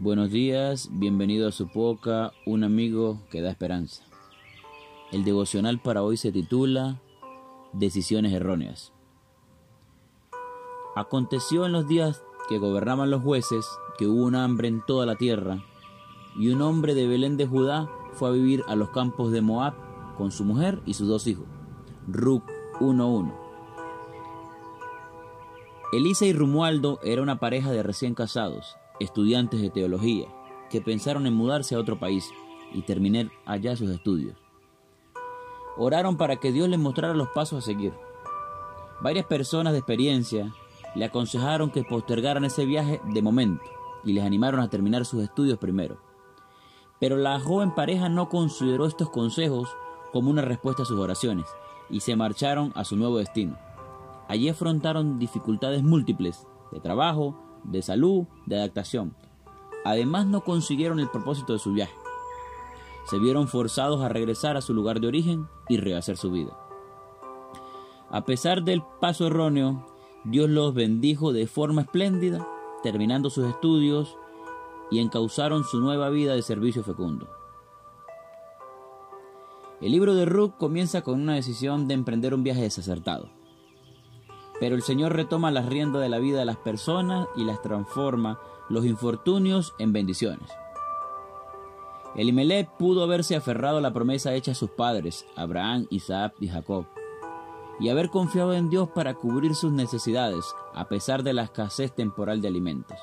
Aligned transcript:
Buenos 0.00 0.30
días, 0.30 0.90
bienvenido 0.92 1.48
a 1.48 1.50
su 1.50 1.66
poca, 1.66 2.30
un 2.46 2.62
amigo 2.62 3.20
que 3.32 3.42
da 3.42 3.50
esperanza. 3.50 4.04
El 5.10 5.24
devocional 5.24 5.80
para 5.80 6.04
hoy 6.04 6.16
se 6.16 6.30
titula 6.30 7.00
Decisiones 7.72 8.32
erróneas. 8.32 8.92
Aconteció 10.94 11.66
en 11.66 11.72
los 11.72 11.88
días 11.88 12.22
que 12.48 12.58
gobernaban 12.58 13.10
los 13.10 13.24
jueces 13.24 13.66
que 13.98 14.06
hubo 14.06 14.22
un 14.22 14.36
hambre 14.36 14.68
en 14.68 14.86
toda 14.86 15.04
la 15.04 15.16
tierra, 15.16 15.64
y 16.38 16.50
un 16.50 16.62
hombre 16.62 16.94
de 16.94 17.08
Belén 17.08 17.36
de 17.36 17.48
Judá 17.48 17.90
fue 18.12 18.28
a 18.28 18.32
vivir 18.32 18.62
a 18.68 18.76
los 18.76 18.90
campos 18.90 19.32
de 19.32 19.40
Moab 19.40 19.74
con 20.16 20.30
su 20.30 20.44
mujer 20.44 20.80
y 20.86 20.94
sus 20.94 21.08
dos 21.08 21.26
hijos. 21.26 21.46
Ruc 22.06 22.44
1.1. 22.78 23.34
Elisa 25.92 26.24
y 26.24 26.32
Rumualdo 26.32 27.00
era 27.02 27.20
una 27.20 27.40
pareja 27.40 27.72
de 27.72 27.82
recién 27.82 28.14
casados 28.14 28.76
estudiantes 29.00 29.60
de 29.60 29.70
teología 29.70 30.26
que 30.70 30.80
pensaron 30.80 31.26
en 31.26 31.34
mudarse 31.34 31.74
a 31.74 31.78
otro 31.78 31.98
país 31.98 32.30
y 32.72 32.82
terminar 32.82 33.30
allá 33.46 33.76
sus 33.76 33.90
estudios. 33.90 34.36
Oraron 35.76 36.16
para 36.16 36.36
que 36.36 36.52
Dios 36.52 36.68
les 36.68 36.78
mostrara 36.78 37.14
los 37.14 37.28
pasos 37.28 37.62
a 37.62 37.66
seguir. 37.66 37.92
Varias 39.00 39.26
personas 39.26 39.72
de 39.72 39.78
experiencia 39.78 40.52
le 40.94 41.04
aconsejaron 41.04 41.70
que 41.70 41.84
postergaran 41.84 42.44
ese 42.44 42.64
viaje 42.64 43.00
de 43.12 43.22
momento 43.22 43.64
y 44.04 44.12
les 44.12 44.24
animaron 44.24 44.60
a 44.60 44.68
terminar 44.68 45.04
sus 45.04 45.22
estudios 45.22 45.58
primero. 45.58 46.00
Pero 46.98 47.16
la 47.16 47.38
joven 47.38 47.74
pareja 47.74 48.08
no 48.08 48.28
consideró 48.28 48.86
estos 48.86 49.10
consejos 49.10 49.68
como 50.12 50.30
una 50.30 50.42
respuesta 50.42 50.82
a 50.82 50.86
sus 50.86 50.98
oraciones 50.98 51.46
y 51.90 52.00
se 52.00 52.16
marcharon 52.16 52.72
a 52.74 52.84
su 52.84 52.96
nuevo 52.96 53.18
destino. 53.18 53.56
Allí 54.26 54.48
afrontaron 54.48 55.18
dificultades 55.18 55.82
múltiples 55.82 56.46
de 56.72 56.80
trabajo, 56.80 57.38
de 57.64 57.82
salud, 57.82 58.26
de 58.46 58.56
adaptación. 58.56 59.14
Además 59.84 60.26
no 60.26 60.42
consiguieron 60.42 61.00
el 61.00 61.10
propósito 61.10 61.52
de 61.52 61.58
su 61.58 61.72
viaje. 61.72 61.94
Se 63.06 63.18
vieron 63.18 63.48
forzados 63.48 64.02
a 64.02 64.08
regresar 64.08 64.56
a 64.56 64.60
su 64.60 64.74
lugar 64.74 65.00
de 65.00 65.08
origen 65.08 65.46
y 65.68 65.78
rehacer 65.78 66.16
su 66.16 66.30
vida. 66.30 66.56
A 68.10 68.24
pesar 68.24 68.64
del 68.64 68.82
paso 69.00 69.26
erróneo, 69.26 69.86
Dios 70.24 70.50
los 70.50 70.74
bendijo 70.74 71.32
de 71.32 71.46
forma 71.46 71.82
espléndida, 71.82 72.46
terminando 72.82 73.30
sus 73.30 73.46
estudios 73.46 74.16
y 74.90 74.98
encauzaron 74.98 75.64
su 75.64 75.80
nueva 75.80 76.10
vida 76.10 76.34
de 76.34 76.42
servicio 76.42 76.82
fecundo. 76.82 77.28
El 79.80 79.92
libro 79.92 80.14
de 80.14 80.24
Ruth 80.24 80.54
comienza 80.58 81.02
con 81.02 81.20
una 81.20 81.34
decisión 81.34 81.86
de 81.86 81.94
emprender 81.94 82.34
un 82.34 82.42
viaje 82.42 82.62
desacertado. 82.62 83.37
Pero 84.60 84.74
el 84.74 84.82
Señor 84.82 85.14
retoma 85.14 85.50
las 85.50 85.66
riendas 85.66 86.02
de 86.02 86.08
la 86.08 86.18
vida 86.18 86.38
de 86.38 86.44
las 86.44 86.56
personas 86.56 87.28
y 87.36 87.44
las 87.44 87.62
transforma 87.62 88.40
los 88.68 88.84
infortunios 88.84 89.74
en 89.78 89.92
bendiciones. 89.92 90.50
Elimelech 92.14 92.68
pudo 92.78 93.04
haberse 93.04 93.36
aferrado 93.36 93.78
a 93.78 93.80
la 93.80 93.92
promesa 93.92 94.34
hecha 94.34 94.52
a 94.52 94.56
sus 94.56 94.70
padres, 94.70 95.26
Abraham, 95.36 95.86
Isaac 95.90 96.34
y 96.40 96.48
Jacob, 96.48 96.86
y 97.78 97.90
haber 97.90 98.10
confiado 98.10 98.54
en 98.54 98.70
Dios 98.70 98.88
para 98.94 99.14
cubrir 99.14 99.54
sus 99.54 99.72
necesidades, 99.72 100.44
a 100.74 100.88
pesar 100.88 101.22
de 101.22 101.32
la 101.32 101.44
escasez 101.44 101.94
temporal 101.94 102.40
de 102.40 102.48
alimentos. 102.48 102.98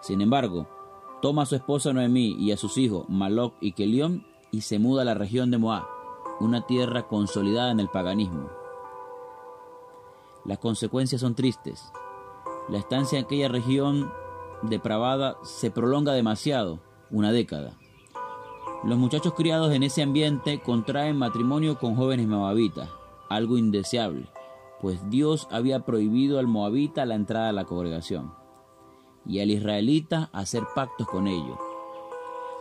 Sin 0.00 0.20
embargo, 0.20 0.68
toma 1.22 1.42
a 1.42 1.46
su 1.46 1.56
esposa 1.56 1.92
Noemí 1.92 2.36
y 2.38 2.52
a 2.52 2.56
sus 2.56 2.76
hijos 2.76 3.08
Maloc 3.08 3.54
y 3.60 3.72
Kelión 3.72 4.26
y 4.50 4.60
se 4.60 4.78
muda 4.78 5.02
a 5.02 5.04
la 5.06 5.14
región 5.14 5.50
de 5.50 5.58
Moab, 5.58 5.84
una 6.40 6.66
tierra 6.66 7.08
consolidada 7.08 7.70
en 7.70 7.80
el 7.80 7.88
paganismo. 7.88 8.50
Las 10.48 10.58
consecuencias 10.60 11.20
son 11.20 11.34
tristes. 11.34 11.92
La 12.70 12.78
estancia 12.78 13.18
en 13.18 13.26
aquella 13.26 13.48
región 13.48 14.10
depravada 14.62 15.36
se 15.42 15.70
prolonga 15.70 16.14
demasiado, 16.14 16.80
una 17.10 17.32
década. 17.32 17.76
Los 18.82 18.96
muchachos 18.96 19.34
criados 19.34 19.74
en 19.74 19.82
ese 19.82 20.02
ambiente 20.02 20.60
contraen 20.60 21.18
matrimonio 21.18 21.78
con 21.78 21.96
jóvenes 21.96 22.26
moabitas, 22.28 22.88
algo 23.28 23.58
indeseable, 23.58 24.26
pues 24.80 25.10
Dios 25.10 25.48
había 25.50 25.80
prohibido 25.80 26.38
al 26.38 26.46
moabita 26.46 27.04
la 27.04 27.16
entrada 27.16 27.50
a 27.50 27.52
la 27.52 27.66
congregación 27.66 28.32
y 29.26 29.40
al 29.40 29.50
israelita 29.50 30.30
hacer 30.32 30.62
pactos 30.74 31.08
con 31.08 31.26
ellos. 31.26 31.58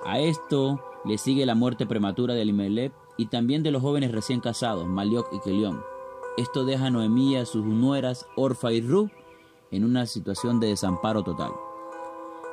A 0.06 0.20
esto 0.20 0.84
le 1.06 1.18
sigue 1.18 1.46
la 1.46 1.56
muerte 1.56 1.86
prematura 1.86 2.34
de 2.34 2.42
Elimelech 2.42 2.92
y 3.16 3.28
también 3.28 3.64
de 3.64 3.72
los 3.72 3.82
jóvenes 3.82 4.12
recién 4.12 4.42
casados, 4.42 4.88
Malioc 4.88 5.32
y 5.32 5.40
Kelión. 5.40 5.82
Esto 6.38 6.66
deja 6.66 6.86
a 6.86 6.90
Noemí 6.92 7.36
a 7.36 7.48
sus 7.48 7.66
nueras 7.66 8.28
Orfa 8.36 8.72
y 8.72 8.82
Ru 8.82 9.10
en 9.72 9.84
una 9.84 10.06
situación 10.06 10.60
de 10.60 10.68
desamparo 10.68 11.24
total. 11.24 11.52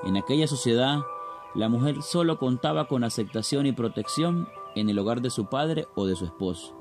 En 0.04 0.16
aquella 0.16 0.46
sociedad, 0.46 1.00
la 1.54 1.68
mujer 1.68 2.02
solo 2.02 2.38
contaba 2.38 2.88
con 2.88 3.04
aceptación 3.04 3.66
y 3.66 3.72
protección 3.72 4.48
en 4.74 4.88
el 4.88 4.98
hogar 4.98 5.20
de 5.20 5.28
su 5.28 5.50
padre 5.50 5.86
o 5.96 6.06
de 6.06 6.16
su 6.16 6.24
esposo. 6.24 6.74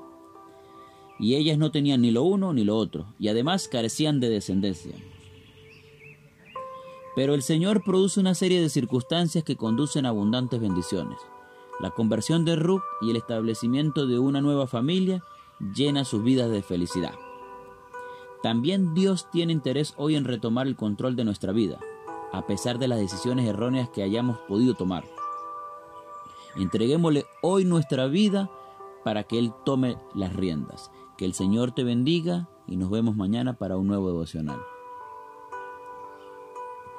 Y 1.20 1.34
ellas 1.34 1.58
no 1.58 1.70
tenían 1.70 2.00
ni 2.00 2.10
lo 2.10 2.22
uno 2.22 2.54
ni 2.54 2.64
lo 2.64 2.76
otro, 2.76 3.06
y 3.18 3.28
además 3.28 3.68
carecían 3.68 4.18
de 4.18 4.30
descendencia. 4.30 4.94
Pero 7.14 7.34
el 7.34 7.42
Señor 7.42 7.84
produce 7.84 8.18
una 8.18 8.34
serie 8.34 8.62
de 8.62 8.70
circunstancias 8.70 9.44
que 9.44 9.56
conducen 9.56 10.06
a 10.06 10.08
abundantes 10.08 10.58
bendiciones. 10.58 11.18
La 11.80 11.90
conversión 11.90 12.46
de 12.46 12.56
Ruth 12.56 12.82
y 13.02 13.10
el 13.10 13.16
establecimiento 13.16 14.06
de 14.06 14.18
una 14.18 14.40
nueva 14.40 14.66
familia 14.66 15.22
llena 15.60 16.04
sus 16.04 16.22
vidas 16.22 16.50
de 16.50 16.62
felicidad. 16.62 17.14
También 18.42 18.94
Dios 18.94 19.30
tiene 19.30 19.52
interés 19.52 19.94
hoy 19.96 20.16
en 20.16 20.24
retomar 20.24 20.66
el 20.66 20.76
control 20.76 21.16
de 21.16 21.24
nuestra 21.24 21.52
vida, 21.52 21.78
a 22.32 22.46
pesar 22.46 22.78
de 22.78 22.88
las 22.88 22.98
decisiones 22.98 23.48
erróneas 23.48 23.88
que 23.88 24.02
hayamos 24.02 24.38
podido 24.48 24.74
tomar. 24.74 25.04
Entreguémosle 26.56 27.26
hoy 27.42 27.64
nuestra 27.64 28.06
vida 28.06 28.50
para 29.02 29.24
que 29.24 29.38
Él 29.38 29.52
tome 29.64 29.98
las 30.14 30.34
riendas. 30.34 30.90
Que 31.16 31.24
el 31.24 31.34
Señor 31.34 31.72
te 31.72 31.84
bendiga 31.84 32.48
y 32.66 32.76
nos 32.76 32.90
vemos 32.90 33.16
mañana 33.16 33.54
para 33.54 33.76
un 33.76 33.86
nuevo 33.86 34.08
devocional. 34.08 34.60